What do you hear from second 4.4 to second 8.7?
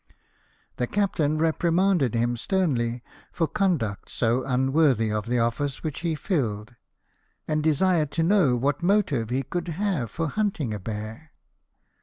unworthy of the office which he filled, and desired to know